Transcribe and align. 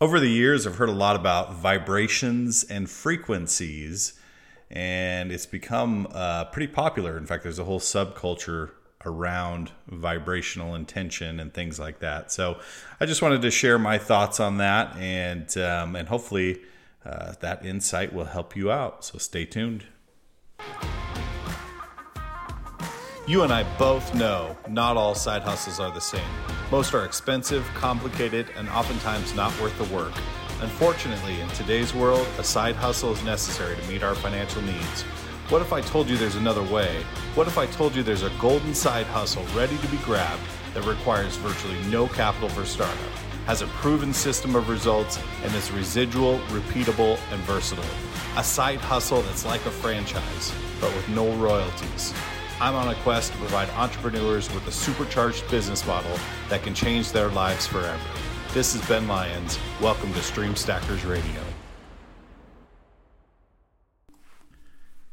Over 0.00 0.20
the 0.20 0.28
years, 0.28 0.64
I've 0.64 0.76
heard 0.76 0.90
a 0.90 0.92
lot 0.92 1.16
about 1.16 1.54
vibrations 1.54 2.62
and 2.62 2.88
frequencies, 2.88 4.12
and 4.70 5.32
it's 5.32 5.44
become 5.44 6.06
uh, 6.12 6.44
pretty 6.44 6.68
popular. 6.72 7.18
In 7.18 7.26
fact, 7.26 7.42
there's 7.42 7.58
a 7.58 7.64
whole 7.64 7.80
subculture 7.80 8.70
around 9.04 9.72
vibrational 9.88 10.76
intention 10.76 11.40
and 11.40 11.52
things 11.52 11.80
like 11.80 11.98
that. 11.98 12.30
So, 12.30 12.60
I 13.00 13.06
just 13.06 13.22
wanted 13.22 13.42
to 13.42 13.50
share 13.50 13.76
my 13.76 13.98
thoughts 13.98 14.38
on 14.38 14.58
that, 14.58 14.96
and 14.98 15.58
um, 15.58 15.96
and 15.96 16.06
hopefully, 16.06 16.60
uh, 17.04 17.32
that 17.40 17.64
insight 17.64 18.12
will 18.12 18.26
help 18.26 18.54
you 18.54 18.70
out. 18.70 19.04
So, 19.04 19.18
stay 19.18 19.46
tuned. 19.46 19.84
You 23.26 23.42
and 23.42 23.52
I 23.52 23.64
both 23.78 24.14
know 24.14 24.56
not 24.68 24.96
all 24.96 25.16
side 25.16 25.42
hustles 25.42 25.80
are 25.80 25.90
the 25.90 26.00
same. 26.00 26.57
Most 26.70 26.92
are 26.92 27.06
expensive, 27.06 27.66
complicated, 27.74 28.50
and 28.54 28.68
oftentimes 28.68 29.34
not 29.34 29.58
worth 29.58 29.76
the 29.78 29.94
work. 29.94 30.12
Unfortunately, 30.60 31.40
in 31.40 31.48
today's 31.50 31.94
world, 31.94 32.26
a 32.38 32.44
side 32.44 32.76
hustle 32.76 33.10
is 33.10 33.24
necessary 33.24 33.74
to 33.74 33.88
meet 33.88 34.02
our 34.02 34.14
financial 34.14 34.60
needs. 34.60 35.02
What 35.48 35.62
if 35.62 35.72
I 35.72 35.80
told 35.80 36.10
you 36.10 36.18
there's 36.18 36.36
another 36.36 36.62
way? 36.62 37.02
What 37.34 37.48
if 37.48 37.56
I 37.56 37.64
told 37.64 37.96
you 37.96 38.02
there's 38.02 38.22
a 38.22 38.32
golden 38.38 38.74
side 38.74 39.06
hustle 39.06 39.44
ready 39.56 39.78
to 39.78 39.88
be 39.88 39.96
grabbed 39.98 40.42
that 40.74 40.84
requires 40.84 41.36
virtually 41.36 41.80
no 41.88 42.06
capital 42.06 42.50
for 42.50 42.66
startup, 42.66 42.98
has 43.46 43.62
a 43.62 43.66
proven 43.80 44.12
system 44.12 44.54
of 44.54 44.68
results, 44.68 45.18
and 45.42 45.54
is 45.54 45.70
residual, 45.70 46.38
repeatable, 46.48 47.18
and 47.32 47.40
versatile? 47.44 47.82
A 48.36 48.44
side 48.44 48.80
hustle 48.80 49.22
that's 49.22 49.46
like 49.46 49.64
a 49.64 49.70
franchise, 49.70 50.52
but 50.82 50.94
with 50.94 51.08
no 51.08 51.32
royalties. 51.36 52.12
I'm 52.60 52.74
on 52.74 52.88
a 52.88 52.94
quest 53.02 53.30
to 53.30 53.38
provide 53.38 53.68
entrepreneurs 53.70 54.52
with 54.52 54.66
a 54.66 54.72
supercharged 54.72 55.48
business 55.48 55.86
model 55.86 56.10
that 56.48 56.64
can 56.64 56.74
change 56.74 57.12
their 57.12 57.28
lives 57.28 57.68
forever. 57.68 58.00
This 58.52 58.74
is 58.74 58.84
Ben 58.88 59.06
Lyons. 59.06 59.60
Welcome 59.80 60.12
to 60.14 60.20
Stream 60.20 60.56
Stackers 60.56 61.04
Radio. 61.04 61.40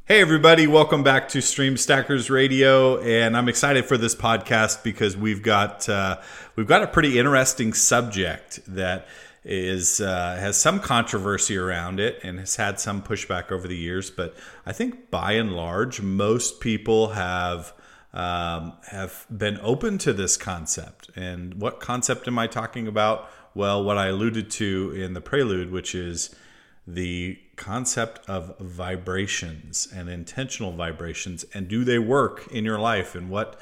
Hey 0.05 0.21
everybody, 0.21 0.66
welcome 0.66 1.03
back 1.03 1.29
to 1.29 1.41
Stream 1.41 1.77
Stackers 1.77 2.31
Radio, 2.31 2.99
and 3.01 3.38
I'm 3.38 3.47
excited 3.47 3.85
for 3.85 3.97
this 3.97 4.16
podcast 4.16 4.83
because 4.83 5.16
we've 5.16 5.43
got 5.43 5.88
uh, 5.88 6.17
we've 6.55 6.67
got 6.67 6.81
a 6.81 6.88
pretty 6.88 7.19
interesting 7.19 7.73
subject 7.73 8.59
that 8.67 9.07
is 9.45 10.01
uh, 10.01 10.35
has 10.39 10.57
some 10.57 10.79
controversy 10.79 11.55
around 11.55 11.99
it 11.99 12.19
and 12.23 12.39
has 12.39 12.55
had 12.55 12.79
some 12.79 13.01
pushback 13.03 13.51
over 13.51 13.67
the 13.67 13.77
years. 13.77 14.09
But 14.09 14.35
I 14.65 14.73
think 14.73 15.11
by 15.11 15.33
and 15.33 15.53
large, 15.53 16.01
most 16.01 16.59
people 16.59 17.09
have 17.09 17.73
um, 18.11 18.73
have 18.89 19.27
been 19.29 19.59
open 19.61 19.99
to 19.99 20.13
this 20.13 20.35
concept. 20.35 21.11
And 21.16 21.53
what 21.55 21.79
concept 21.79 22.27
am 22.27 22.39
I 22.39 22.47
talking 22.47 22.88
about? 22.88 23.29
Well, 23.53 23.83
what 23.83 23.97
I 23.97 24.07
alluded 24.07 24.49
to 24.51 24.91
in 24.91 25.13
the 25.13 25.21
prelude, 25.21 25.71
which 25.71 25.93
is 25.93 26.33
the 26.88 27.38
concept 27.55 28.27
of 28.27 28.57
vibrations 28.59 29.88
and 29.93 30.09
intentional 30.09 30.71
vibrations, 30.71 31.45
and 31.53 31.67
do 31.67 31.83
they 31.83 31.99
work 31.99 32.47
in 32.51 32.66
your 32.66 32.79
life, 32.79 33.16
and 33.16 33.29
what 33.29 33.61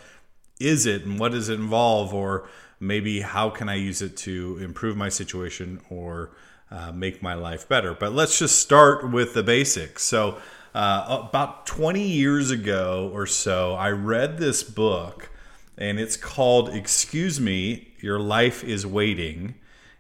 is 0.60 0.86
it, 0.86 1.04
and 1.04 1.20
what 1.20 1.32
does 1.32 1.50
it 1.50 1.56
involve, 1.56 2.14
or 2.14 2.48
maybe 2.84 3.22
how 3.22 3.50
can 3.50 3.70
I 3.70 3.76
use 3.76 4.02
it 4.02 4.18
to 4.18 4.60
improve 4.62 4.98
my 4.98 5.10
situation 5.10 5.82
or 5.90 6.32
uh, 6.70 6.92
make 6.92 7.22
my 7.22 7.34
life 7.36 7.68
better. 7.70 7.94
But 7.94 8.14
let's 8.14 8.40
just 8.40 8.60
start 8.60 9.10
with 9.10 9.34
the 9.34 9.44
basics. 9.44 10.04
So, 10.04 10.40
uh, 10.74 11.26
about 11.30 11.68
20 11.68 12.02
years 12.02 12.50
ago 12.50 13.12
or 13.14 13.28
so, 13.28 13.76
I 13.76 13.92
read 13.92 14.40
this 14.40 14.64
book, 14.64 15.30
and 15.78 16.00
it's 16.00 16.18
called 16.18 16.70
Excuse 16.70 17.40
Me, 17.40 17.94
Your 18.00 18.20
Life 18.20 18.64
is 18.64 18.88
Waiting. 18.88 19.54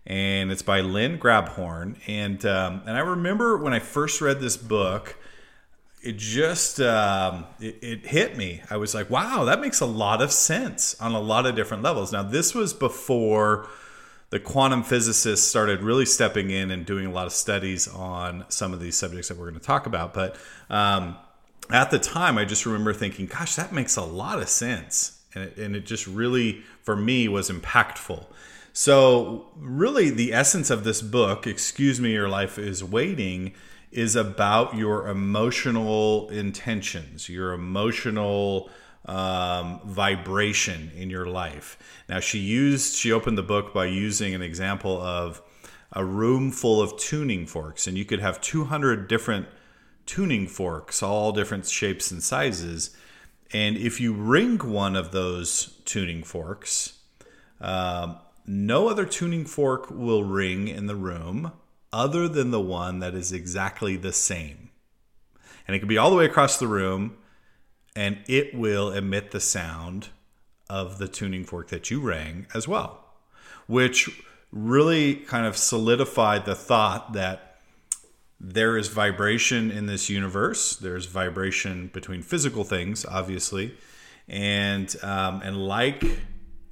And 0.06 0.52
it's 0.52 0.64
by 0.64 0.82
Lynn 0.82 1.20
Grabhorn. 1.20 1.98
And, 2.08 2.44
um, 2.46 2.82
and 2.86 2.98
I 2.98 3.02
remember 3.02 3.56
when 3.58 3.72
I 3.72 3.80
first 3.80 4.20
read 4.20 4.42
this 4.42 4.58
book, 4.58 5.16
it 6.04 6.18
just 6.18 6.82
um, 6.82 7.46
it, 7.62 7.78
it, 7.82 8.06
hit 8.06 8.36
me. 8.36 8.62
I 8.70 8.76
was 8.76 8.94
like, 8.94 9.10
wow, 9.10 9.46
that 9.46 9.62
makes 9.62 9.80
a 9.80 9.86
lot 9.86 10.22
of 10.22 10.32
sense 10.34 11.00
on 11.00 11.14
a 11.14 11.20
lot 11.20 11.46
of 11.46 11.56
different 11.56 11.82
levels. 11.82 12.12
Now, 12.12 12.24
this 12.24 12.54
was 12.54 12.74
before 12.74 13.70
the 14.30 14.40
quantum 14.40 14.84
physicists 14.84 15.48
started 15.48 15.82
really 15.82 16.06
stepping 16.06 16.50
in 16.50 16.72
and 16.72 16.86
doing 16.86 17.06
a 17.06 17.12
lot 17.12 17.26
of 17.26 17.32
studies 17.32 17.88
on 17.88 18.44
some 18.50 18.74
of 18.74 18.82
these 18.82 18.98
subjects 18.98 19.30
that 19.30 19.38
we're 19.38 19.50
going 19.50 19.60
to 19.60 19.66
talk 19.66 19.86
about. 19.86 20.14
But 20.14 20.36
um, 20.70 21.16
at 21.70 21.90
the 21.90 22.00
time, 22.00 22.38
I 22.38 22.44
just 22.44 22.66
remember 22.66 22.92
thinking, 22.92 23.28
gosh, 23.28 23.56
that 23.56 23.72
makes 23.72 23.96
a 23.96 24.04
lot 24.04 24.42
of 24.42 24.50
sense. 24.50 25.22
And 25.34 25.46
it, 25.46 25.58
and 25.58 25.76
it 25.76 25.86
just 25.86 26.06
really, 26.06 26.64
for 26.82 26.98
me, 26.98 27.30
was 27.30 27.50
impactful. 27.50 28.26
So, 28.74 29.46
really, 29.56 30.10
the 30.10 30.34
essence 30.34 30.70
of 30.70 30.84
this 30.84 31.02
book, 31.02 31.46
Excuse 31.48 32.02
Me, 32.02 32.12
Your 32.12 32.28
Life 32.28 32.58
is 32.58 32.84
Waiting, 32.84 33.54
is 33.94 34.16
about 34.16 34.76
your 34.76 35.08
emotional 35.08 36.28
intentions, 36.30 37.30
your 37.30 37.54
emotional 37.54 38.70
um, 39.06 39.82
vibration 39.86 40.92
in 40.96 41.10
your 41.10 41.28
life. 41.28 41.78
Now, 42.10 42.20
she 42.20 42.40
used, 42.40 42.96
she 42.96 43.12
opened 43.12 43.38
the 43.38 43.44
book 43.44 43.74
by 43.74 43.86
using 43.86 44.34
an 44.34 44.42
example 44.42 45.00
of 45.00 45.42
a 45.92 46.04
room 46.04 46.52
full 46.52 46.82
of 46.82 46.98
tuning 46.98 47.46
forks, 47.46 47.86
and 47.86 47.98
you 47.98 48.04
could 48.04 48.20
have 48.20 48.42
200 48.42 49.08
different 49.08 49.48
tuning 50.08 50.48
forks, 50.48 51.04
all 51.04 51.32
different 51.32 51.68
shapes 51.68 52.10
and 52.10 52.24
sizes. 52.24 52.96
And 53.52 53.78
if 53.78 54.02
you 54.02 54.14
ring 54.14 54.58
one 54.58 54.96
of 54.96 55.12
those 55.12 55.80
tuning 55.86 56.24
forks, 56.24 56.98
um, 57.62 58.18
no 58.48 58.90
other 58.90 59.06
tuning 59.06 59.46
fork 59.46 59.92
will 59.92 60.24
ring 60.24 60.68
in 60.68 60.88
the 60.88 60.96
room 60.96 61.52
other 61.94 62.28
than 62.28 62.52
the 62.52 62.60
one 62.60 63.00
that 63.00 63.14
is 63.14 63.32
exactly 63.32 63.96
the 63.96 64.12
same. 64.12 64.72
And 65.66 65.76
it 65.76 65.80
can 65.80 65.88
be 65.88 65.98
all 65.98 66.10
the 66.10 66.18
way 66.18 66.26
across 66.26 66.58
the 66.58 66.68
room, 66.68 67.16
and 67.96 68.18
it 68.28 68.54
will 68.54 68.92
emit 68.92 69.32
the 69.32 69.40
sound 69.40 70.10
of 70.70 70.98
the 70.98 71.08
tuning 71.08 71.46
fork 71.46 71.70
that 71.70 71.92
you 71.92 72.02
rang 72.02 72.48
as 72.54 72.68
well, 72.68 73.06
which 73.68 74.10
really 74.52 75.16
kind 75.16 75.46
of 75.46 75.56
solidified 75.56 76.46
the 76.46 76.56
thought 76.56 77.14
that 77.14 77.58
there 78.40 78.78
is 78.78 78.88
vibration 78.90 79.72
in 79.72 79.86
this 79.86 80.10
universe. 80.10 80.76
There's 80.76 81.06
vibration 81.06 81.88
between 81.94 82.22
physical 82.22 82.64
things, 82.64 83.06
obviously, 83.06 83.78
and 84.28 84.94
um, 85.02 85.42
and 85.44 85.58
like 85.58 86.04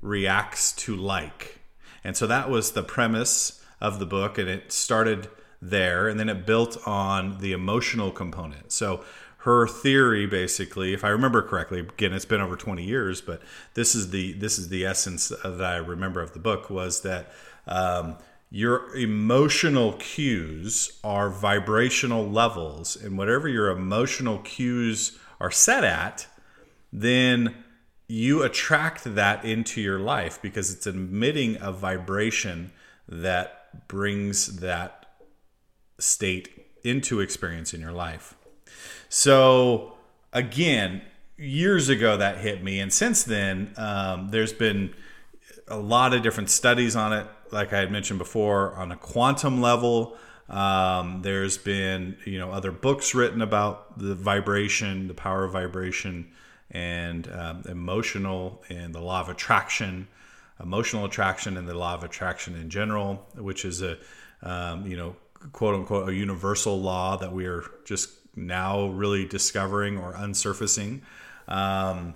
reacts 0.01 0.73
to 0.73 0.95
like, 0.95 1.59
and 2.03 2.17
so 2.17 2.27
that 2.27 2.49
was 2.49 2.71
the 2.71 2.83
premise 2.83 3.60
of 3.81 3.99
the 3.99 4.05
book, 4.05 4.37
and 4.37 4.47
it 4.47 4.71
started 4.71 5.27
there, 5.61 6.07
and 6.07 6.19
then 6.19 6.29
it 6.29 6.45
built 6.45 6.77
on 6.87 7.39
the 7.39 7.51
emotional 7.51 8.11
component. 8.11 8.71
So 8.71 9.03
her 9.39 9.67
theory, 9.67 10.27
basically, 10.27 10.93
if 10.93 11.03
I 11.03 11.09
remember 11.09 11.41
correctly, 11.41 11.79
again, 11.79 12.13
it's 12.13 12.25
been 12.25 12.41
over 12.41 12.55
20 12.55 12.83
years, 12.83 13.21
but 13.21 13.41
this 13.73 13.95
is 13.95 14.11
the 14.11 14.33
this 14.33 14.59
is 14.59 14.69
the 14.69 14.85
essence 14.85 15.29
that 15.29 15.61
I 15.61 15.77
remember 15.77 16.21
of 16.21 16.33
the 16.33 16.39
book 16.39 16.69
was 16.69 17.01
that. 17.01 17.31
Um, 17.67 18.17
your 18.53 18.93
emotional 18.97 19.93
cues 19.93 20.99
are 21.05 21.29
vibrational 21.29 22.29
levels, 22.29 22.97
and 22.97 23.17
whatever 23.17 23.47
your 23.47 23.69
emotional 23.69 24.39
cues 24.39 25.17
are 25.39 25.49
set 25.49 25.85
at, 25.85 26.27
then 26.91 27.63
you 28.09 28.43
attract 28.43 29.15
that 29.15 29.45
into 29.45 29.79
your 29.79 29.99
life 29.99 30.41
because 30.41 30.73
it's 30.73 30.85
emitting 30.85 31.57
a 31.61 31.71
vibration 31.71 32.73
that 33.07 33.60
brings 33.87 34.59
that 34.59 35.05
state 35.99 36.49
into 36.83 37.19
experience 37.19 37.73
in 37.73 37.81
your 37.81 37.91
life. 37.91 38.35
So, 39.09 39.93
again, 40.33 41.01
years 41.37 41.89
ago 41.89 42.17
that 42.17 42.37
hit 42.37 42.63
me. 42.63 42.79
And 42.79 42.91
since 42.93 43.23
then, 43.23 43.73
um, 43.77 44.29
there's 44.29 44.53
been 44.53 44.93
a 45.67 45.77
lot 45.77 46.13
of 46.13 46.21
different 46.21 46.49
studies 46.49 46.95
on 46.95 47.13
it, 47.13 47.27
like 47.51 47.73
I 47.73 47.79
had 47.79 47.91
mentioned 47.91 48.19
before, 48.19 48.73
on 48.75 48.91
a 48.91 48.97
quantum 48.97 49.61
level. 49.61 50.17
Um, 50.49 51.21
there's 51.21 51.57
been, 51.57 52.17
you 52.25 52.37
know, 52.37 52.51
other 52.51 52.71
books 52.71 53.15
written 53.15 53.41
about 53.41 53.97
the 53.97 54.15
vibration, 54.15 55.07
the 55.07 55.13
power 55.13 55.45
of 55.45 55.53
vibration, 55.53 56.31
and 56.69 57.29
um, 57.31 57.63
emotional, 57.67 58.63
and 58.69 58.93
the 58.93 59.01
law 59.01 59.21
of 59.21 59.29
attraction 59.29 60.07
emotional 60.61 61.05
attraction 61.05 61.57
and 61.57 61.67
the 61.67 61.73
law 61.73 61.93
of 61.93 62.03
attraction 62.03 62.55
in 62.55 62.69
general, 62.69 63.27
which 63.35 63.65
is 63.65 63.81
a 63.81 63.97
um, 64.43 64.85
you 64.87 64.97
know 64.97 65.15
quote 65.51 65.75
unquote 65.75 66.09
a 66.09 66.13
universal 66.13 66.79
law 66.79 67.17
that 67.17 67.31
we 67.31 67.45
are 67.45 67.63
just 67.85 68.09
now 68.35 68.87
really 68.87 69.25
discovering 69.25 69.97
or 69.97 70.13
unsurfacing. 70.13 71.01
Um, 71.47 72.15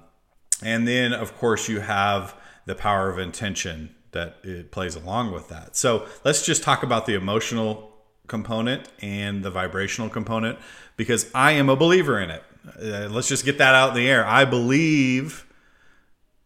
and 0.62 0.88
then 0.88 1.14
of 1.14 1.36
course 1.38 1.68
you 1.68 1.80
have 1.82 2.36
the 2.66 2.76
power 2.76 3.10
of 3.10 3.20
intention 3.20 3.94
that 4.12 4.38
it 4.44 4.72
plays 4.72 4.96
along 4.96 5.32
with 5.32 5.50
that. 5.50 5.76
So 5.76 6.08
let's 6.24 6.46
just 6.46 6.64
talk 6.64 6.84
about 6.84 7.06
the 7.06 7.16
emotional 7.16 7.92
component 8.28 8.88
and 9.02 9.44
the 9.44 9.52
vibrational 9.52 10.10
component 10.10 10.58
because 10.98 11.30
I 11.36 11.52
am 11.54 11.70
a 11.70 11.76
believer 11.76 12.20
in 12.20 12.32
it. 12.32 12.44
Uh, 12.82 13.10
let's 13.10 13.28
just 13.28 13.46
get 13.46 13.58
that 13.60 13.76
out 13.76 13.90
in 13.90 13.96
the 13.96 14.10
air. 14.10 14.26
I 14.26 14.46
believe 14.46 15.46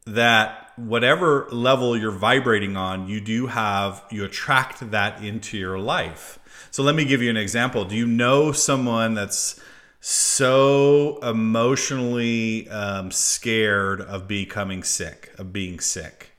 that 0.06 0.69
whatever 0.88 1.48
level 1.52 1.98
you're 1.98 2.12
vibrating 2.12 2.78
on, 2.78 3.08
you 3.08 3.20
do 3.20 3.48
have, 3.48 4.04
you 4.10 4.24
attract 4.24 4.92
that 4.92 5.24
into 5.24 5.58
your 5.58 5.80
life. 5.80 6.40
So 6.72 6.84
let 6.84 6.96
me 6.96 7.06
give 7.06 7.22
you 7.22 7.30
an 7.30 7.38
example. 7.38 7.86
Do 7.86 7.96
you 7.96 8.08
know 8.08 8.52
someone 8.52 9.14
that's 9.14 9.60
so 10.00 11.20
emotionally 11.22 12.70
um, 12.70 13.12
scared 13.12 14.02
of 14.02 14.28
becoming 14.28 14.84
sick, 14.84 15.34
of 15.38 15.52
being 15.52 15.80
sick? 15.80 16.31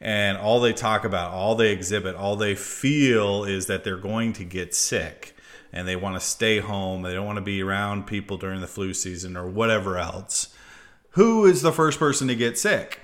And 0.00 0.36
all 0.36 0.60
they 0.60 0.72
talk 0.72 1.04
about, 1.04 1.32
all 1.32 1.54
they 1.54 1.72
exhibit, 1.72 2.14
all 2.14 2.36
they 2.36 2.54
feel 2.54 3.44
is 3.44 3.66
that 3.66 3.84
they're 3.84 3.96
going 3.96 4.34
to 4.34 4.44
get 4.44 4.74
sick 4.74 5.34
and 5.72 5.88
they 5.88 5.96
want 5.96 6.14
to 6.16 6.20
stay 6.20 6.58
home. 6.58 7.02
They 7.02 7.14
don't 7.14 7.26
want 7.26 7.38
to 7.38 7.42
be 7.42 7.62
around 7.62 8.06
people 8.06 8.36
during 8.36 8.60
the 8.60 8.66
flu 8.66 8.92
season 8.92 9.36
or 9.36 9.46
whatever 9.46 9.96
else. 9.96 10.54
Who 11.10 11.46
is 11.46 11.62
the 11.62 11.72
first 11.72 11.98
person 11.98 12.28
to 12.28 12.34
get 12.34 12.58
sick? 12.58 13.00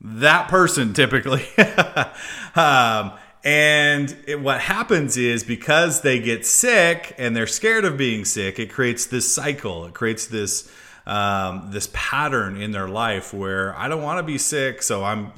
That 0.00 0.48
person 0.48 0.94
typically. 0.94 1.46
um, 2.54 3.12
and 3.42 4.14
it, 4.26 4.40
what 4.40 4.60
happens 4.60 5.16
is 5.16 5.44
because 5.44 6.02
they 6.02 6.18
get 6.18 6.44
sick 6.44 7.14
and 7.18 7.34
they're 7.34 7.46
scared 7.46 7.84
of 7.84 7.96
being 7.96 8.24
sick, 8.24 8.58
it 8.58 8.70
creates 8.70 9.06
this 9.06 9.32
cycle. 9.32 9.86
It 9.86 9.94
creates 9.94 10.26
this 10.26 10.70
um, 11.06 11.70
this 11.70 11.88
pattern 11.92 12.60
in 12.60 12.72
their 12.72 12.88
life 12.88 13.32
where 13.32 13.76
I 13.76 13.88
don't 13.88 14.02
want 14.02 14.18
to 14.18 14.22
be 14.22 14.38
sick, 14.38 14.82
so 14.82 15.02
I'm 15.02 15.32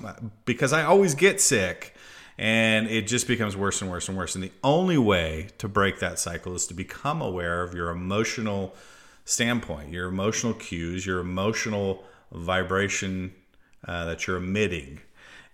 because 0.45 0.73
I 0.73 0.83
always 0.83 1.15
get 1.15 1.41
sick, 1.41 1.95
and 2.37 2.89
it 2.89 3.07
just 3.07 3.29
becomes 3.29 3.57
worse 3.57 3.81
and 3.81 3.91
worse 3.91 4.09
and 4.09 4.19
worse. 4.19 4.35
And 4.35 4.43
the 4.43 4.53
only 4.65 4.99
way 4.99 5.49
to 5.59 5.69
break 5.69 6.01
that 6.01 6.19
cycle 6.19 6.55
is 6.55 6.67
to 6.67 6.75
become 6.75 7.23
aware 7.23 7.63
of 7.63 7.75
your 7.75 7.91
emotional 7.91 8.75
standpoint, 9.25 9.93
your 9.93 10.09
emotional 10.09 10.53
cues, 10.53 11.07
your 11.07 11.21
emotional 11.21 12.05
vibration 12.33 13.33
uh, 13.87 14.05
that 14.07 14.27
you're 14.27 14.37
emitting, 14.37 15.01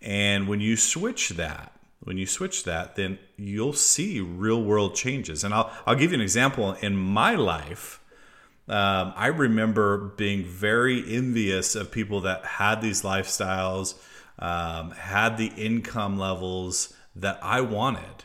and 0.01 0.49
when 0.49 0.61
you 0.61 0.77
switch 0.77 1.31
that 1.31 1.73
when 2.01 2.17
you 2.17 2.27
switch 2.27 2.65
that, 2.65 2.97
then 2.97 3.19
you'll 3.37 3.73
see 3.73 4.21
real 4.21 4.63
world 4.63 4.95
changes. 4.95 5.43
And 5.45 5.53
I'll, 5.53 5.71
I'll 5.87 5.97
give 5.97 6.13
you 6.13 6.17
an 6.17 6.23
example. 6.23 6.73
In 6.75 6.97
my 6.97 7.35
life, 7.35 8.01
um, 8.69 9.13
I 9.17 9.27
remember 9.27 9.99
being 10.17 10.45
very 10.45 11.03
envious 11.15 11.75
of 11.75 11.91
people 11.91 12.21
that 12.23 12.45
had 12.45 12.81
these 12.81 13.03
lifestyles, 13.03 13.95
um, 14.39 14.93
had 14.93 15.39
the 15.39 15.53
income 15.57 16.19
levels 16.19 16.95
that 17.17 17.39
I 17.43 17.61
wanted. 17.63 18.25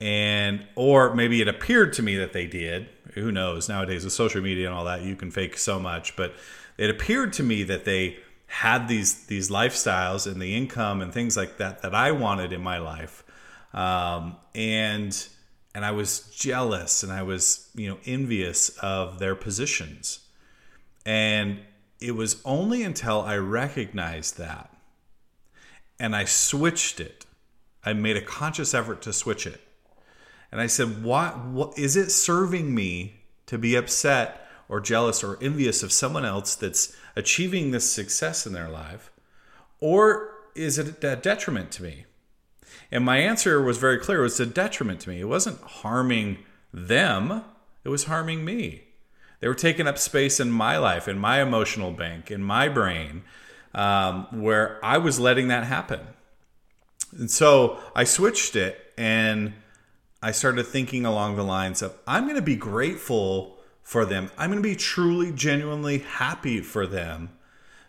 And, 0.00 0.66
or 0.74 1.14
maybe 1.14 1.40
it 1.40 1.48
appeared 1.48 1.92
to 1.94 2.02
me 2.02 2.16
that 2.16 2.32
they 2.32 2.46
did. 2.46 2.88
Who 3.12 3.30
knows? 3.30 3.68
Nowadays, 3.68 4.04
with 4.04 4.12
social 4.12 4.40
media 4.40 4.66
and 4.66 4.74
all 4.74 4.84
that, 4.86 5.02
you 5.02 5.16
can 5.16 5.30
fake 5.30 5.58
so 5.58 5.78
much. 5.78 6.16
But 6.16 6.34
it 6.78 6.90
appeared 6.90 7.32
to 7.34 7.42
me 7.42 7.62
that 7.64 7.84
they 7.84 8.16
had 8.54 8.88
these 8.88 9.26
these 9.26 9.50
lifestyles 9.50 10.30
and 10.30 10.40
the 10.40 10.56
income 10.56 11.02
and 11.02 11.12
things 11.12 11.36
like 11.36 11.58
that 11.58 11.82
that 11.82 11.94
I 11.94 12.12
wanted 12.12 12.52
in 12.52 12.62
my 12.62 12.78
life, 12.78 13.24
um, 13.72 14.36
and 14.54 15.28
and 15.74 15.84
I 15.84 15.90
was 15.90 16.20
jealous 16.30 17.02
and 17.02 17.12
I 17.12 17.22
was 17.22 17.70
you 17.74 17.88
know 17.88 17.98
envious 18.04 18.70
of 18.78 19.18
their 19.18 19.34
positions, 19.34 20.20
and 21.04 21.60
it 22.00 22.12
was 22.12 22.40
only 22.44 22.82
until 22.82 23.22
I 23.22 23.36
recognized 23.36 24.38
that 24.38 24.74
and 25.98 26.14
I 26.14 26.24
switched 26.24 27.00
it. 27.00 27.26
I 27.84 27.92
made 27.92 28.16
a 28.16 28.22
conscious 28.22 28.74
effort 28.74 29.02
to 29.02 29.12
switch 29.12 29.46
it. 29.46 29.60
And 30.50 30.60
I 30.60 30.66
said, 30.66 31.02
what, 31.02 31.44
what 31.46 31.78
is 31.78 31.96
it 31.96 32.10
serving 32.10 32.74
me 32.74 33.22
to 33.46 33.58
be 33.58 33.74
upset 33.74 34.43
or 34.68 34.80
jealous 34.80 35.22
or 35.22 35.38
envious 35.42 35.82
of 35.82 35.92
someone 35.92 36.24
else 36.24 36.54
that's 36.54 36.96
achieving 37.16 37.70
this 37.70 37.90
success 37.90 38.46
in 38.46 38.52
their 38.52 38.68
life? 38.68 39.10
Or 39.80 40.30
is 40.54 40.78
it 40.78 41.02
a 41.04 41.16
detriment 41.16 41.70
to 41.72 41.82
me? 41.82 42.06
And 42.90 43.04
my 43.04 43.18
answer 43.18 43.60
was 43.62 43.78
very 43.78 43.98
clear 43.98 44.20
it 44.20 44.22
was 44.22 44.40
a 44.40 44.46
detriment 44.46 45.00
to 45.00 45.10
me. 45.10 45.20
It 45.20 45.28
wasn't 45.28 45.60
harming 45.60 46.38
them, 46.72 47.44
it 47.84 47.88
was 47.88 48.04
harming 48.04 48.44
me. 48.44 48.84
They 49.40 49.48
were 49.48 49.54
taking 49.54 49.86
up 49.86 49.98
space 49.98 50.40
in 50.40 50.50
my 50.50 50.78
life, 50.78 51.06
in 51.06 51.18
my 51.18 51.42
emotional 51.42 51.92
bank, 51.92 52.30
in 52.30 52.42
my 52.42 52.68
brain, 52.68 53.22
um, 53.74 54.26
where 54.30 54.82
I 54.82 54.98
was 54.98 55.20
letting 55.20 55.48
that 55.48 55.64
happen. 55.64 56.00
And 57.18 57.30
so 57.30 57.78
I 57.94 58.04
switched 58.04 58.56
it 58.56 58.92
and 58.96 59.52
I 60.22 60.30
started 60.30 60.66
thinking 60.66 61.04
along 61.04 61.36
the 61.36 61.44
lines 61.44 61.82
of 61.82 61.94
I'm 62.06 62.24
going 62.24 62.36
to 62.36 62.42
be 62.42 62.56
grateful 62.56 63.53
for 63.84 64.04
them. 64.06 64.30
I'm 64.36 64.50
going 64.50 64.60
to 64.60 64.68
be 64.68 64.74
truly, 64.74 65.30
genuinely 65.30 65.98
happy 65.98 66.60
for 66.60 66.86
them 66.86 67.28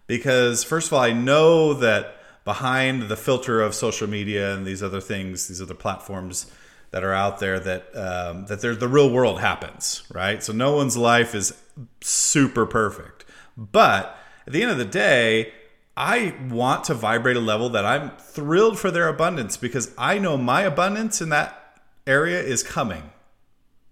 because, 0.06 0.64
first 0.64 0.88
of 0.88 0.94
all, 0.94 1.00
I 1.00 1.14
know 1.14 1.74
that 1.74 2.18
behind 2.44 3.04
the 3.04 3.16
filter 3.16 3.62
of 3.62 3.74
social 3.74 4.08
media 4.08 4.54
and 4.54 4.68
these 4.68 4.84
other 4.84 5.02
things, 5.02 5.48
these 5.48 5.62
other 5.62 5.74
platforms 5.74 6.52
that 6.92 7.04
are 7.04 7.14
out 7.14 7.40
there, 7.40 7.60
that 7.62 7.96
um, 7.96 8.46
that 8.46 8.62
there's 8.62 8.78
the 8.78 8.88
real 8.88 9.10
world 9.10 9.40
happens, 9.40 10.04
right? 10.14 10.44
So 10.44 10.54
no 10.54 10.76
one's 10.76 10.96
life 10.96 11.34
is 11.34 11.54
super 12.02 12.66
perfect, 12.66 13.26
but 13.58 14.16
at 14.46 14.54
the 14.54 14.62
end 14.62 14.72
of 14.72 14.78
the 14.78 14.86
day. 14.86 15.52
I 15.98 16.36
want 16.50 16.84
to 16.84 16.94
vibrate 16.94 17.38
a 17.38 17.40
level 17.40 17.70
that 17.70 17.86
I'm 17.86 18.12
thrilled 18.18 18.78
for 18.78 18.92
their 18.92 19.08
abundance 19.08 19.56
because 19.56 19.94
I 19.98 20.18
know 20.18 20.36
my 20.36 20.64
abundance 20.64 21.22
in 21.22 21.30
that 21.30 21.80
area 22.06 22.42
is 22.42 22.64
coming 22.64 23.12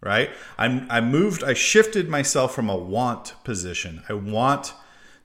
right? 0.03 0.29
I'm 0.57 0.85
I 0.89 1.01
moved, 1.01 1.44
I 1.44 1.53
shifted 1.53 2.09
myself 2.09 2.53
from 2.53 2.69
a 2.69 2.75
want 2.75 3.33
position. 3.44 4.03
I 4.09 4.13
want 4.13 4.73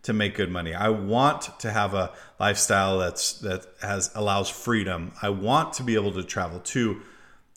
to 0.05 0.13
make 0.13 0.35
good 0.35 0.51
money. 0.51 0.73
I 0.73 0.89
want 0.89 1.59
to 1.61 1.71
have 1.71 1.95
a 1.95 2.13
lifestyle 2.39 2.99
that's 2.99 3.33
that 3.41 3.67
has 3.83 4.11
allows 4.15 4.49
freedom. 4.49 5.13
I 5.21 5.31
want 5.31 5.75
to 5.75 5.83
be 5.83 5.95
able 5.97 6.13
to 6.13 6.23
travel 6.23 6.61
too. 6.61 7.03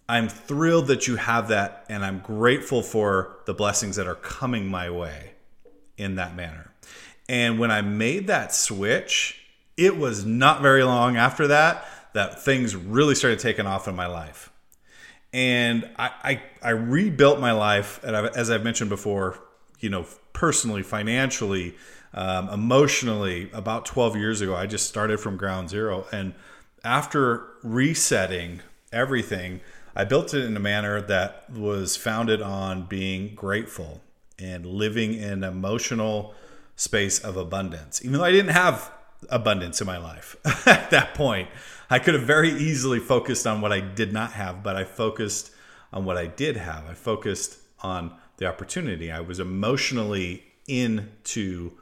I'm 0.10 0.28
thrilled 0.28 0.88
that 0.88 1.08
you 1.08 1.16
have 1.16 1.48
that 1.50 1.86
and 1.88 2.04
I'm 2.04 2.20
grateful 2.20 2.82
for 2.82 3.38
the 3.46 3.54
blessings 3.54 3.96
that 3.96 4.08
are 4.08 4.16
coming 4.16 4.68
my 4.68 4.90
way 4.90 5.32
in 5.98 6.16
that 6.16 6.36
manner. 6.36 6.74
And 7.30 7.60
when 7.60 7.72
I 7.72 7.82
made 7.82 8.28
that 8.28 8.54
switch, 8.54 9.42
it 9.78 9.96
was 9.96 10.26
not 10.26 10.62
very 10.62 10.84
long 10.84 11.16
after 11.16 11.48
that 11.48 11.86
that 12.14 12.44
things 12.44 12.76
really 12.76 13.16
started 13.16 13.40
taking 13.40 13.66
off 13.66 13.88
in 13.88 13.96
my 13.96 14.08
life 14.08 14.51
and 15.34 15.90
I, 15.98 16.12
I, 16.24 16.42
I 16.62 16.70
rebuilt 16.72 17.40
my 17.40 17.52
life, 17.52 18.00
and 18.04 18.16
I've, 18.16 18.36
as 18.36 18.50
I've 18.50 18.64
mentioned 18.64 18.90
before, 18.90 19.40
you 19.80 19.90
know, 19.90 20.06
personally, 20.34 20.84
financially, 20.84 21.76
um, 22.14 22.50
emotionally. 22.50 23.50
About 23.54 23.86
twelve 23.86 24.16
years 24.16 24.42
ago, 24.42 24.56
I 24.56 24.66
just 24.66 24.88
started 24.88 25.20
from 25.20 25.38
ground 25.38 25.70
zero, 25.70 26.06
and 26.12 26.34
after 26.84 27.48
resetting 27.64 28.62
everything, 28.92 29.62
I 29.96 30.04
built 30.06 30.34
it 30.34 30.44
in 30.44 30.56
a 30.56 30.60
manner 30.60 31.02
that 31.02 31.50
was 31.50 31.96
founded 31.96 32.42
on 32.42 32.84
being 32.84 33.36
grateful 33.36 34.02
and 34.40 34.66
living 34.66 35.14
in 35.14 35.44
emotional 35.44 36.34
space 36.76 37.20
of 37.20 37.38
abundance. 37.38 38.04
Even 38.04 38.18
though 38.18 38.26
I 38.26 38.32
didn't 38.32 38.52
have 38.52 38.92
abundance 39.30 39.82
in 39.82 39.88
my 39.88 39.98
life 39.98 40.36
at 40.68 40.90
that 40.92 41.14
point. 41.14 41.50
I 41.92 42.00
could 42.00 42.14
have 42.14 42.24
very 42.24 42.50
easily 42.50 43.00
focused 43.00 43.46
on 43.46 43.60
what 43.60 43.74
I 43.74 43.82
did 43.82 44.14
not 44.14 44.32
have, 44.32 44.64
but 44.64 44.78
I 44.78 44.86
focused 44.86 45.52
on 45.92 46.06
what 46.06 46.18
I 46.18 46.26
did 46.26 46.56
have. 46.56 46.90
I 46.90 46.94
focused 46.94 47.58
on 47.82 48.16
the 48.38 48.46
opportunity. 48.46 49.12
I 49.12 49.20
was 49.20 49.42
emotionally 49.42 50.44
into 50.70 51.74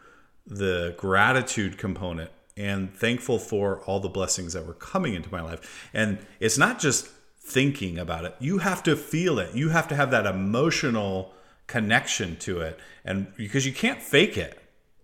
the 0.47 0.95
gratitude 0.97 1.77
component 1.77 2.31
and 2.57 2.91
thankful 2.91 3.37
for 3.37 3.81
all 3.81 3.99
the 3.99 4.09
blessings 4.09 4.53
that 4.53 4.65
were 4.65 4.73
coming 4.73 5.13
into 5.13 5.31
my 5.31 5.41
life. 5.41 5.87
And 5.93 6.17
it's 6.39 6.57
not 6.57 6.79
just 6.79 7.07
thinking 7.39 7.99
about 7.99 8.25
it, 8.25 8.35
you 8.39 8.57
have 8.57 8.81
to 8.83 8.95
feel 8.95 9.37
it. 9.37 9.53
You 9.53 9.69
have 9.69 9.87
to 9.89 9.95
have 9.95 10.09
that 10.09 10.25
emotional 10.25 11.33
connection 11.67 12.35
to 12.37 12.61
it. 12.61 12.79
And 13.05 13.31
because 13.35 13.67
you 13.67 13.73
can't 13.73 14.01
fake 14.01 14.37
it. 14.37 14.59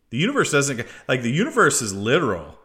The 0.09 0.17
universe 0.17 0.51
doesn't 0.51 0.83
like 1.07 1.21
the 1.21 1.31
universe 1.31 1.83
is 1.83 1.93
literal. 1.93 2.57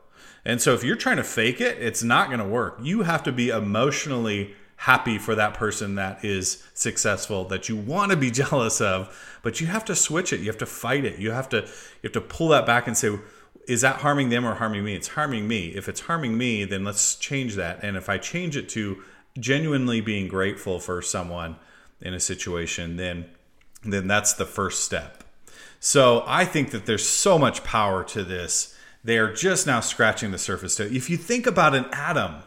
And 0.44 0.60
so 0.60 0.74
if 0.74 0.82
you're 0.82 0.96
trying 0.96 1.18
to 1.18 1.24
fake 1.24 1.60
it, 1.60 1.78
it's 1.78 2.02
not 2.02 2.28
going 2.28 2.40
to 2.40 2.46
work. 2.46 2.78
You 2.82 3.02
have 3.02 3.22
to 3.24 3.32
be 3.32 3.50
emotionally 3.50 4.54
happy 4.76 5.18
for 5.18 5.34
that 5.34 5.52
person 5.52 5.96
that 5.96 6.24
is 6.24 6.62
successful 6.72 7.44
that 7.44 7.68
you 7.68 7.76
want 7.76 8.10
to 8.10 8.16
be 8.16 8.30
jealous 8.30 8.80
of, 8.80 9.38
but 9.42 9.60
you 9.60 9.66
have 9.66 9.84
to 9.84 9.94
switch 9.94 10.32
it. 10.32 10.40
You 10.40 10.46
have 10.46 10.58
to 10.58 10.66
fight 10.66 11.04
it. 11.04 11.18
You 11.18 11.32
have 11.32 11.48
to 11.50 11.58
you 11.58 12.04
have 12.04 12.12
to 12.12 12.20
pull 12.20 12.48
that 12.48 12.66
back 12.66 12.86
and 12.86 12.96
say 12.96 13.18
is 13.68 13.82
that 13.82 13.96
harming 13.96 14.30
them 14.30 14.46
or 14.46 14.54
harming 14.54 14.84
me? 14.84 14.94
It's 14.94 15.08
harming 15.08 15.46
me. 15.46 15.68
If 15.68 15.88
it's 15.88 16.00
harming 16.00 16.36
me, 16.36 16.64
then 16.64 16.82
let's 16.82 17.14
change 17.16 17.54
that. 17.56 17.80
And 17.82 17.96
if 17.96 18.08
I 18.08 18.18
change 18.18 18.56
it 18.56 18.68
to 18.70 19.02
genuinely 19.38 20.00
being 20.00 20.28
grateful 20.28 20.80
for 20.80 21.02
someone 21.02 21.56
in 22.00 22.14
a 22.14 22.20
situation, 22.20 22.96
then 22.96 23.26
then 23.82 24.06
that's 24.06 24.34
the 24.34 24.46
first 24.46 24.84
step. 24.84 25.24
So 25.78 26.24
I 26.26 26.44
think 26.44 26.70
that 26.70 26.86
there's 26.86 27.08
so 27.08 27.38
much 27.38 27.64
power 27.64 28.04
to 28.04 28.24
this 28.24 28.76
they 29.02 29.18
are 29.18 29.32
just 29.32 29.66
now 29.66 29.80
scratching 29.80 30.30
the 30.30 30.38
surface. 30.38 30.74
So 30.74 30.84
If 30.84 31.08
you 31.08 31.16
think 31.16 31.46
about 31.46 31.74
an 31.74 31.86
atom, 31.92 32.42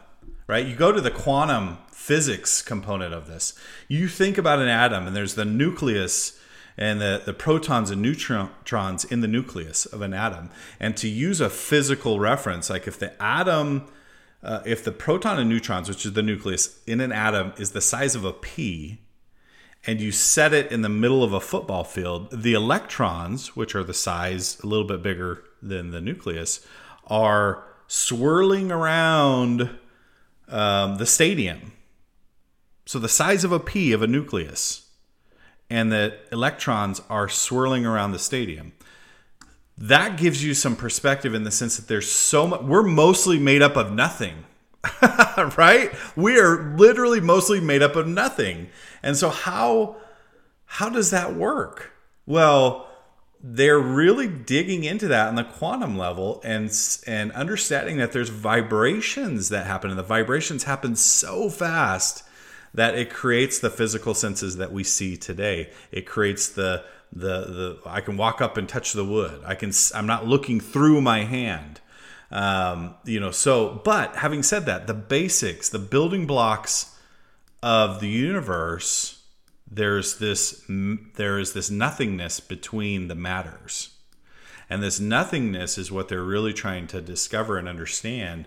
right, 0.46 0.66
you 0.66 0.76
go 0.76 0.92
to 0.92 1.00
the 1.00 1.10
quantum 1.10 1.78
physics 1.90 2.62
component 2.62 3.14
of 3.14 3.26
this. 3.26 3.54
You 3.88 4.08
think 4.08 4.38
about 4.38 4.60
an 4.60 4.68
atom, 4.68 5.06
and 5.06 5.16
there's 5.16 5.34
the 5.34 5.44
nucleus, 5.44 6.38
and 6.76 7.00
the, 7.00 7.22
the 7.24 7.32
protons 7.32 7.90
and 7.90 8.02
neutrons 8.02 9.04
in 9.04 9.20
the 9.20 9.28
nucleus 9.28 9.86
of 9.86 10.02
an 10.02 10.12
atom. 10.12 10.50
And 10.78 10.96
to 10.98 11.08
use 11.08 11.40
a 11.40 11.48
physical 11.48 12.20
reference, 12.20 12.68
like 12.68 12.86
if 12.86 12.98
the 12.98 13.20
atom, 13.22 13.86
uh, 14.42 14.60
if 14.66 14.84
the 14.84 14.92
proton 14.92 15.38
and 15.38 15.48
neutrons, 15.48 15.88
which 15.88 16.04
is 16.04 16.12
the 16.12 16.22
nucleus 16.22 16.80
in 16.86 17.00
an 17.00 17.12
atom, 17.12 17.52
is 17.58 17.70
the 17.70 17.80
size 17.80 18.14
of 18.14 18.24
a 18.24 18.32
pea, 18.32 19.00
and 19.86 20.00
you 20.00 20.12
set 20.12 20.52
it 20.52 20.72
in 20.72 20.82
the 20.82 20.88
middle 20.88 21.22
of 21.22 21.32
a 21.32 21.40
football 21.40 21.84
field, 21.84 22.28
the 22.32 22.54
electrons, 22.54 23.54
which 23.54 23.74
are 23.74 23.84
the 23.84 23.94
size 23.94 24.58
a 24.62 24.66
little 24.66 24.86
bit 24.86 25.02
bigger 25.02 25.44
than 25.68 25.90
the 25.90 26.00
nucleus, 26.00 26.66
are 27.06 27.64
swirling 27.86 28.70
around 28.70 29.70
um, 30.48 30.96
the 30.96 31.06
stadium. 31.06 31.72
So 32.86 32.98
the 32.98 33.08
size 33.08 33.44
of 33.44 33.52
a 33.52 33.60
pea 33.60 33.92
of 33.92 34.02
a 34.02 34.06
nucleus 34.06 34.84
and 35.70 35.90
the 35.90 36.16
electrons 36.30 37.00
are 37.08 37.28
swirling 37.28 37.86
around 37.86 38.12
the 38.12 38.18
stadium. 38.18 38.72
That 39.76 40.16
gives 40.16 40.44
you 40.44 40.54
some 40.54 40.76
perspective 40.76 41.34
in 41.34 41.44
the 41.44 41.50
sense 41.50 41.76
that 41.76 41.88
there's 41.88 42.10
so 42.10 42.46
much, 42.46 42.62
we're 42.62 42.82
mostly 42.82 43.38
made 43.38 43.62
up 43.62 43.76
of 43.76 43.90
nothing, 43.90 44.44
right? 45.56 45.90
We 46.14 46.38
are 46.38 46.76
literally 46.76 47.20
mostly 47.20 47.60
made 47.60 47.82
up 47.82 47.96
of 47.96 48.06
nothing. 48.06 48.68
And 49.02 49.16
so 49.16 49.30
how, 49.30 49.96
how 50.66 50.90
does 50.90 51.10
that 51.10 51.34
work? 51.34 51.92
Well, 52.26 52.88
they're 53.46 53.78
really 53.78 54.26
digging 54.26 54.84
into 54.84 55.06
that 55.06 55.28
on 55.28 55.34
the 55.34 55.44
quantum 55.44 55.98
level 55.98 56.40
and 56.44 56.72
and 57.06 57.30
understanding 57.32 57.98
that 57.98 58.12
there's 58.12 58.30
vibrations 58.30 59.50
that 59.50 59.66
happen 59.66 59.90
and 59.90 59.98
the 59.98 60.02
vibrations 60.02 60.64
happen 60.64 60.96
so 60.96 61.50
fast 61.50 62.24
that 62.72 62.94
it 62.94 63.10
creates 63.10 63.58
the 63.58 63.68
physical 63.68 64.14
senses 64.14 64.56
that 64.56 64.72
we 64.72 64.82
see 64.82 65.18
today. 65.18 65.70
It 65.92 66.06
creates 66.06 66.48
the 66.48 66.84
the 67.12 67.44
the 67.44 67.78
I 67.84 68.00
can 68.00 68.16
walk 68.16 68.40
up 68.40 68.56
and 68.56 68.66
touch 68.66 68.94
the 68.94 69.04
wood. 69.04 69.42
I 69.44 69.54
can 69.54 69.72
I'm 69.94 70.06
not 70.06 70.26
looking 70.26 70.58
through 70.58 71.02
my 71.02 71.24
hand. 71.24 71.80
Um, 72.30 72.94
you 73.04 73.20
know, 73.20 73.30
so 73.30 73.82
but 73.84 74.16
having 74.16 74.42
said 74.42 74.64
that, 74.64 74.86
the 74.86 74.94
basics, 74.94 75.68
the 75.68 75.78
building 75.78 76.26
blocks 76.26 76.98
of 77.62 78.00
the 78.00 78.08
universe, 78.08 79.22
there's 79.70 80.18
this 80.18 80.64
there 80.68 81.38
is 81.38 81.52
this 81.52 81.70
nothingness 81.70 82.40
between 82.40 83.08
the 83.08 83.14
matters. 83.14 83.90
And 84.70 84.82
this 84.82 84.98
nothingness 84.98 85.76
is 85.76 85.92
what 85.92 86.08
they're 86.08 86.22
really 86.22 86.52
trying 86.52 86.86
to 86.88 87.00
discover 87.00 87.58
and 87.58 87.68
understand 87.68 88.46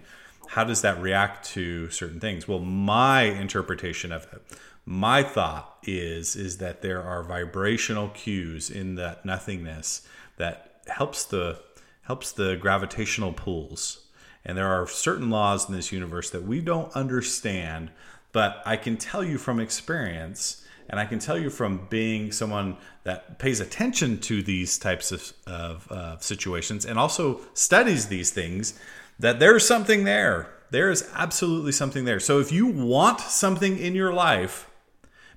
how 0.50 0.64
does 0.64 0.82
that 0.82 1.02
react 1.02 1.46
to 1.50 1.90
certain 1.90 2.20
things? 2.20 2.48
Well, 2.48 2.60
my 2.60 3.24
interpretation 3.24 4.12
of 4.12 4.24
it, 4.32 4.42
my 4.86 5.22
thought 5.22 5.78
is 5.84 6.36
is 6.36 6.58
that 6.58 6.82
there 6.82 7.04
are 7.04 7.24
vibrational 7.24 8.10
cues 8.10 8.70
in 8.70 8.96
that 8.96 9.26
nothingness 9.26 10.08
that 10.38 10.82
helps 10.88 11.26
the 11.26 11.60
helps 12.04 12.32
the 12.32 12.56
gravitational 12.56 13.34
pulls. 13.34 14.06
And 14.46 14.58
there 14.58 14.68
are 14.68 14.88
certain 14.88 15.30
laws 15.30 15.68
in 15.68 15.76
this 15.76 15.92
universe 15.92 16.30
that 16.30 16.44
we 16.44 16.62
don't 16.62 16.96
understand, 16.96 17.92
but 18.32 18.62
I 18.66 18.78
can 18.78 18.96
tell 18.96 19.22
you 19.22 19.38
from 19.38 19.60
experience 19.60 20.66
and 20.90 21.00
I 21.00 21.06
can 21.06 21.20
tell 21.20 21.38
you 21.38 21.50
from 21.50 21.88
being 21.90 22.32
someone 22.32 22.78
that 23.04 23.40
pays 23.40 23.60
attention 23.60 24.20
to 24.22 24.42
these 24.42 24.78
types 24.78 25.12
of, 25.12 25.34
of 25.46 25.92
uh, 25.92 26.18
situations 26.20 26.86
and 26.86 26.98
also 26.98 27.42
studies 27.54 28.08
these 28.08 28.32
things 28.32 28.80
that 29.20 29.40
there's 29.40 29.68
something 29.68 30.04
there. 30.04 30.50
There 30.70 30.90
is 30.90 31.10
absolutely 31.14 31.72
something 31.72 32.06
there. 32.06 32.20
So 32.20 32.40
if 32.40 32.52
you 32.52 32.68
want 32.68 33.20
something 33.20 33.78
in 33.78 33.96
your 33.96 34.14
life, 34.14 34.70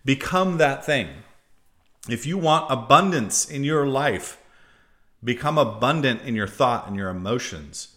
become 0.05 0.59
that 0.59 0.85
thing. 0.85 1.09
If 2.09 2.27
you 2.27 2.39
want 2.39 2.71
abundance 2.71 3.49
in 3.49 3.65
your 3.65 3.87
life, 3.87 4.39
become 5.23 5.59
abundant 5.59 6.23
in 6.23 6.35
your 6.35 6.49
thought 6.49 6.87
and 6.87 6.97
your 6.97 7.11
emotions. 7.11 7.97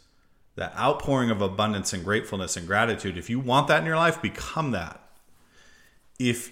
That 0.55 0.75
outpouring 0.77 1.31
of 1.31 1.41
abundance 1.41 1.93
and 1.93 2.03
gratefulness 2.03 2.55
and 2.55 2.67
gratitude. 2.67 3.17
If 3.17 3.29
you 3.29 3.39
want 3.39 3.67
that 3.69 3.79
in 3.79 3.85
your 3.85 3.95
life, 3.95 4.21
become 4.21 4.71
that. 4.71 4.99
If 6.19 6.51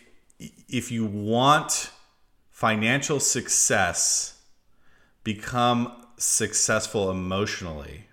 if 0.68 0.92
you 0.92 1.06
want 1.06 1.92
financial 2.50 3.20
success, 3.20 4.42
become 5.24 6.06
successful 6.18 7.12
emotionally 7.12 8.08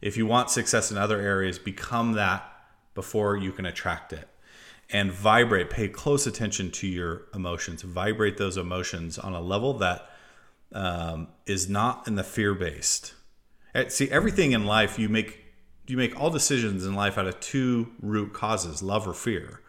if 0.00 0.16
you 0.16 0.26
want 0.26 0.50
success 0.50 0.90
in 0.90 0.98
other 0.98 1.20
areas, 1.20 1.58
become 1.58 2.12
that 2.12 2.44
before 2.94 3.36
you 3.36 3.52
can 3.52 3.66
attract 3.66 4.12
it. 4.12 4.28
And 4.90 5.12
vibrate, 5.12 5.70
pay 5.70 5.88
close 5.88 6.26
attention 6.26 6.70
to 6.72 6.86
your 6.86 7.22
emotions, 7.34 7.82
vibrate 7.82 8.38
those 8.38 8.56
emotions 8.56 9.18
on 9.18 9.34
a 9.34 9.40
level 9.40 9.74
that 9.74 10.08
um, 10.72 11.28
is 11.46 11.68
not 11.68 12.06
in 12.06 12.14
the 12.14 12.24
fear 12.24 12.54
based. 12.54 13.14
Eh, 13.74 13.88
see, 13.88 14.10
everything 14.10 14.52
in 14.52 14.64
life 14.64 14.98
you 14.98 15.08
make 15.08 15.44
you 15.86 15.96
make 15.96 16.18
all 16.20 16.28
decisions 16.28 16.84
in 16.84 16.94
life 16.94 17.16
out 17.16 17.26
of 17.26 17.40
two 17.40 17.90
root 18.02 18.34
causes, 18.34 18.82
love 18.82 19.08
or 19.08 19.14
fear. 19.14 19.60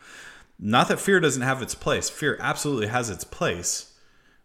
Not 0.60 0.89
that 0.89 1.00
fear 1.00 1.22
doesn't 1.22 1.42
have 1.42 1.62
its 1.62 1.74
place. 1.74 2.10
Fear 2.10 2.38
absolutely 2.42 2.88
has 2.88 3.10
its 3.10 3.24
place 3.24 3.94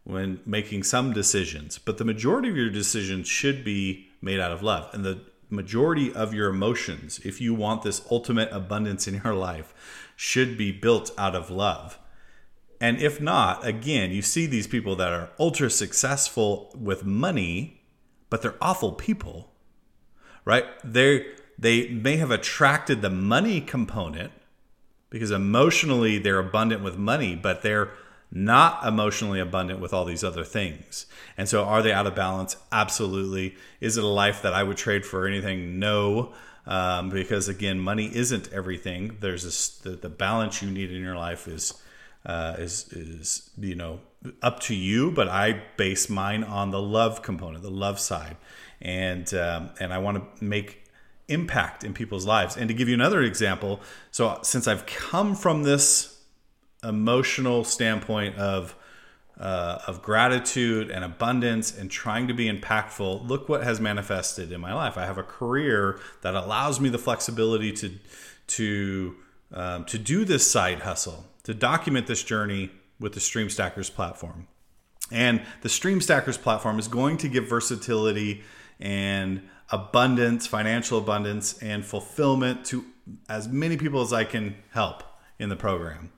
when 0.04 0.40
making 0.47 0.85
some 0.85 1.12
decisions, 1.12 1.78
but 1.78 1.99
the 1.99 2.04
majority 2.04 2.49
of 2.50 2.56
your 2.56 2.71
decisions 2.71 3.26
should 3.26 3.64
be 3.64 4.09
made 4.23 4.38
out 4.38 4.52
of 4.52 4.62
love. 4.62 4.88
And 4.94 5.04
the 5.04 5.23
majority 5.50 6.12
of 6.12 6.33
your 6.33 6.50
emotions, 6.50 7.18
if 7.25 7.40
you 7.40 7.54
want 7.54 7.83
this 7.83 8.06
ultimate 8.11 8.50
abundance 8.52 9.09
in 9.09 9.23
your 9.25 9.35
life, 9.35 9.75
should 10.14 10.56
be 10.56 10.71
built 10.71 11.11
out 11.18 11.35
of 11.35 11.50
love. 11.50 11.99
And 12.80 13.00
if 13.00 13.21
not, 13.21 13.66
again, 13.66 14.11
you 14.11 14.23
see 14.23 14.47
these 14.47 14.66
people 14.66 14.94
that 14.97 15.12
are 15.12 15.30
ultra 15.38 15.71
successful 15.71 16.71
with 16.78 17.04
money, 17.04 17.83
but 18.30 18.42
they're 18.42 18.56
awful 18.61 18.92
people, 18.92 19.52
right? 20.44 20.66
They 20.85 21.26
they 21.59 21.88
may 21.88 22.16
have 22.16 22.30
attracted 22.30 23.00
the 23.00 23.11
money 23.11 23.61
component 23.61 24.33
because 25.14 25.30
emotionally 25.30 26.18
they're 26.18 26.40
abundant 26.40 26.83
with 26.83 26.99
money, 26.99 27.37
but 27.37 27.62
they're 27.62 27.90
not 28.33 28.85
emotionally 28.85 29.38
abundant 29.38 29.78
with 29.78 29.94
all 29.94 30.04
these 30.04 30.25
other 30.25 30.42
things. 30.42 31.06
And 31.38 31.49
so, 31.49 31.62
are 31.62 31.83
they 31.83 31.92
out 31.92 32.09
of 32.09 32.16
balance? 32.16 32.56
Absolutely. 32.73 33.54
Is 33.80 33.97
it 33.97 34.02
a 34.02 34.09
life 34.09 34.42
that 34.42 34.52
I 34.52 34.64
would 34.64 34.76
trade 34.76 35.06
for 35.06 35.28
anything? 35.28 35.78
No. 35.78 36.35
Um, 36.66 37.11
because 37.11 37.49
again, 37.49 37.78
money 37.78 38.11
isn't 38.12 38.52
everything. 38.52 39.18
There's 39.21 39.44
this, 39.44 39.68
the, 39.68 39.90
the 39.90 40.09
balance 40.09 40.62
you 40.62 40.68
need 40.68 40.90
in 40.90 41.00
your 41.00 41.14
life 41.14 41.47
is 41.47 41.80
uh, 42.26 42.56
is 42.59 42.88
is 42.92 43.50
you 43.56 43.76
know 43.76 44.00
up 44.42 44.59
to 44.61 44.75
you. 44.75 45.12
But 45.12 45.28
I 45.28 45.62
base 45.76 46.11
mine 46.11 46.42
on 46.42 46.73
the 46.73 46.83
love 46.83 47.23
component, 47.23 47.62
the 47.62 47.71
love 47.71 48.00
side, 48.00 48.37
and 48.83 49.33
um, 49.33 49.71
and 49.78 49.94
I 49.94 49.99
want 49.99 50.38
to 50.38 50.44
make 50.44 50.83
impact 51.28 51.85
in 51.85 51.95
people's 51.95 52.26
lives. 52.26 52.57
And 52.57 52.69
to 52.69 52.75
give 52.75 52.88
you 52.88 52.95
another 52.95 53.23
example, 53.23 53.81
so 54.11 54.38
since 54.43 54.69
I've 54.69 54.87
come 54.87 55.35
from 55.35 55.62
this 55.62 56.21
emotional 56.83 57.64
standpoint 57.64 58.37
of 58.37 58.76
uh, 59.38 59.81
of 59.88 60.00
gratitude 60.00 60.90
and 60.90 61.04
abundance 61.04 61.76
and 61.76 61.90
trying 61.90 62.28
to 62.28 62.35
be 62.35 62.49
impactful, 62.49 63.26
look 63.28 63.49
what 63.49 63.64
has 63.64 63.81
manifested 63.81 64.52
in 64.52 64.61
my 64.61 64.73
life. 64.73 64.97
I 64.97 65.07
have 65.07 65.19
a 65.19 65.25
career 65.25 65.99
that 66.23 66.35
allows 66.35 66.78
me 66.78 66.88
the 66.88 66.99
flexibility 66.99 67.73
to 67.73 67.99
to 68.47 69.16
um, 69.52 69.85
to 69.87 69.99
do 69.99 70.25
this 70.25 70.50
side 70.50 70.81
hustle, 70.81 71.25
to 71.45 71.54
document 71.54 72.07
this 72.07 72.23
journey 72.23 72.71
with 73.00 73.14
the 73.14 73.21
Stream 73.21 73.50
Stackers 73.50 73.90
platform. 73.90 74.47
And 75.11 75.43
the 75.62 75.69
Stream 75.69 76.00
Stackers 76.00 76.38
platform 76.38 76.78
is 76.78 76.88
going 76.88 77.19
to 77.19 77.28
give 77.28 77.49
versatility 77.49 78.43
and 78.81 79.43
abundance, 79.71 80.47
financial 80.47 80.99
abundance, 80.99 81.59
and 81.62 81.85
fulfillment 81.85 82.64
to 82.66 82.85
as 83.28 83.49
many 83.49 83.76
people 83.76 84.00
as 84.00 84.12
I 84.12 84.25
can 84.25 84.57
help 84.73 85.02
in 85.38 85.49
the 85.49 85.57
program. 85.57 86.12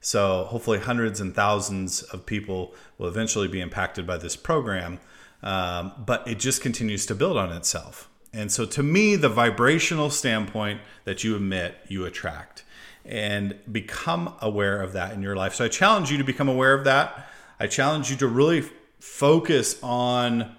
So 0.00 0.44
hopefully, 0.44 0.78
hundreds 0.78 1.20
and 1.20 1.34
thousands 1.34 2.02
of 2.02 2.26
people 2.26 2.74
will 2.98 3.08
eventually 3.08 3.48
be 3.48 3.60
impacted 3.60 4.06
by 4.06 4.18
this 4.18 4.36
program. 4.36 5.00
Um, 5.42 5.92
but 5.98 6.26
it 6.26 6.38
just 6.38 6.62
continues 6.62 7.06
to 7.06 7.14
build 7.14 7.36
on 7.36 7.52
itself. 7.52 8.08
And 8.32 8.50
so, 8.50 8.66
to 8.66 8.82
me, 8.82 9.16
the 9.16 9.28
vibrational 9.28 10.10
standpoint 10.10 10.80
that 11.04 11.24
you 11.24 11.36
emit, 11.36 11.76
you 11.88 12.04
attract. 12.04 12.64
And 13.04 13.56
become 13.70 14.34
aware 14.40 14.82
of 14.82 14.92
that 14.94 15.12
in 15.12 15.22
your 15.22 15.36
life. 15.36 15.54
So, 15.54 15.64
I 15.64 15.68
challenge 15.68 16.10
you 16.10 16.18
to 16.18 16.24
become 16.24 16.48
aware 16.48 16.74
of 16.74 16.84
that. 16.84 17.28
I 17.58 17.66
challenge 17.66 18.10
you 18.10 18.16
to 18.16 18.26
really 18.26 18.64
focus 18.98 19.78
on 19.82 20.54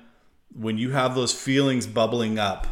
when 0.54 0.78
you 0.78 0.92
have 0.92 1.16
those 1.16 1.34
feelings 1.34 1.88
bubbling 1.88 2.40
up. 2.40 2.68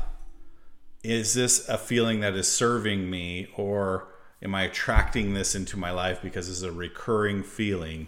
Is 1.04 1.36
this 1.36 1.70
a 1.70 1.78
feeling 1.78 2.22
that 2.22 2.34
is 2.34 2.52
serving 2.52 3.10
me 3.10 3.48
or 3.56 4.08
Am 4.46 4.54
I 4.54 4.64
attracting 4.64 5.34
this 5.34 5.56
into 5.56 5.76
my 5.76 5.90
life 5.90 6.22
because 6.22 6.48
it's 6.48 6.62
a 6.62 6.72
recurring 6.72 7.42
feeling? 7.42 8.08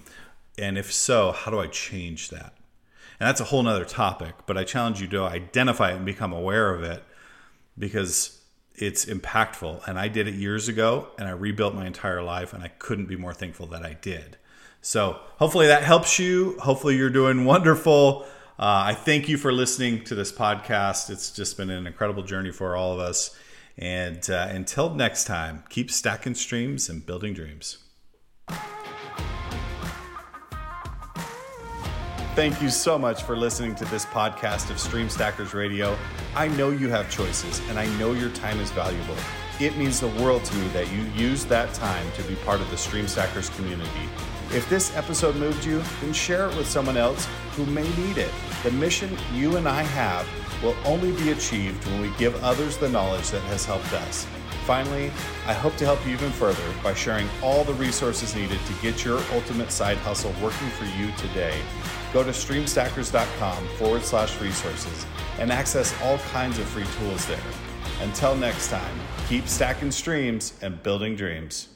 And 0.55 0.77
if 0.77 0.93
so, 0.93 1.31
how 1.31 1.49
do 1.49 1.59
I 1.59 1.65
change 1.65 2.29
that? 2.29 2.53
And 3.19 3.27
that's 3.27 3.41
a 3.41 3.45
whole 3.45 3.63
nother 3.63 3.85
topic, 3.85 4.35
but 4.45 4.55
I 4.55 4.63
challenge 4.63 5.01
you 5.01 5.07
to 5.07 5.21
identify 5.23 5.91
it 5.91 5.95
and 5.95 6.05
become 6.05 6.33
aware 6.33 6.75
of 6.75 6.83
it 6.83 7.03
because 7.75 8.39
it's 8.75 9.05
impactful. 9.05 9.87
And 9.87 9.97
I 9.97 10.09
did 10.09 10.27
it 10.27 10.35
years 10.35 10.67
ago 10.67 11.07
and 11.17 11.27
I 11.27 11.31
rebuilt 11.31 11.73
my 11.73 11.87
entire 11.87 12.21
life 12.21 12.53
and 12.53 12.61
I 12.63 12.67
couldn't 12.67 13.07
be 13.07 13.15
more 13.15 13.33
thankful 13.33 13.65
that 13.67 13.83
I 13.83 13.93
did. 13.93 14.37
So 14.81 15.19
hopefully 15.37 15.65
that 15.65 15.83
helps 15.83 16.19
you. 16.19 16.59
Hopefully 16.59 16.97
you're 16.97 17.09
doing 17.09 17.45
wonderful. 17.45 18.27
Uh, 18.59 18.85
I 18.87 18.93
thank 18.95 19.29
you 19.29 19.37
for 19.37 19.51
listening 19.53 20.03
to 20.05 20.15
this 20.15 20.31
podcast. 20.31 21.11
It's 21.11 21.29
just 21.29 21.57
been 21.57 21.69
an 21.69 21.85
incredible 21.85 22.23
journey 22.23 22.51
for 22.51 22.75
all 22.75 22.91
of 22.91 22.99
us. 22.99 23.37
And 23.77 24.27
uh, 24.31 24.47
until 24.49 24.95
next 24.95 25.25
time, 25.25 25.63
keep 25.69 25.91
stacking 25.91 26.33
streams 26.33 26.89
and 26.89 27.05
building 27.05 27.35
dreams. 27.35 27.77
Thank 32.33 32.59
you 32.59 32.69
so 32.69 32.97
much 32.97 33.21
for 33.21 33.37
listening 33.37 33.75
to 33.75 33.85
this 33.85 34.05
podcast 34.07 34.71
of 34.71 34.79
Stream 34.79 35.07
Stackers 35.09 35.53
Radio. 35.53 35.95
I 36.35 36.47
know 36.47 36.71
you 36.71 36.89
have 36.89 37.11
choices 37.11 37.59
and 37.69 37.77
I 37.77 37.85
know 37.99 38.13
your 38.13 38.31
time 38.31 38.59
is 38.59 38.71
valuable. 38.71 39.15
It 39.59 39.77
means 39.77 39.99
the 39.99 40.09
world 40.21 40.43
to 40.45 40.55
me 40.55 40.67
that 40.69 40.91
you 40.91 41.03
use 41.15 41.45
that 41.45 41.73
time 41.75 42.11
to 42.13 42.23
be 42.23 42.35
part 42.37 42.61
of 42.61 42.69
the 42.71 42.77
Stream 42.77 43.07
Stackers 43.07 43.49
community. 43.51 43.89
If 44.51 44.67
this 44.69 44.95
episode 44.95 45.35
moved 45.35 45.65
you, 45.65 45.81
then 46.01 46.13
share 46.13 46.49
it 46.49 46.55
with 46.55 46.67
someone 46.67 46.95
else 46.95 47.27
who 47.51 47.65
may 47.65 47.87
need 47.97 48.17
it. 48.17 48.31
The 48.63 48.71
mission 48.71 49.15
you 49.33 49.57
and 49.57 49.67
I 49.67 49.83
have 49.83 50.27
will 50.63 50.75
only 50.85 51.11
be 51.11 51.31
achieved 51.31 51.85
when 51.85 52.01
we 52.01 52.09
give 52.17 52.43
others 52.43 52.77
the 52.77 52.89
knowledge 52.89 53.29
that 53.29 53.41
has 53.43 53.65
helped 53.65 53.93
us. 53.93 54.25
Finally, 54.65 55.11
I 55.45 55.53
hope 55.53 55.77
to 55.77 55.85
help 55.85 56.05
you 56.05 56.11
even 56.13 56.31
further 56.31 56.73
by 56.83 56.93
sharing 56.93 57.29
all 57.41 57.63
the 57.63 57.73
resources 57.75 58.35
needed 58.35 58.59
to 58.65 58.73
get 58.81 59.05
your 59.05 59.21
ultimate 59.31 59.71
side 59.71 59.97
hustle 59.99 60.33
working 60.41 60.69
for 60.71 60.85
you 60.99 61.11
today. 61.17 61.57
Go 62.11 62.23
to 62.23 62.31
streamstackers.com 62.31 63.67
forward 63.77 64.03
slash 64.03 64.41
resources 64.41 65.05
and 65.39 65.51
access 65.51 65.95
all 66.01 66.17
kinds 66.17 66.59
of 66.59 66.65
free 66.65 66.85
tools 66.99 67.25
there. 67.27 67.39
Until 68.01 68.35
next 68.35 68.69
time, 68.69 68.99
keep 69.29 69.47
stacking 69.47 69.91
streams 69.91 70.53
and 70.61 70.81
building 70.83 71.15
dreams. 71.15 71.69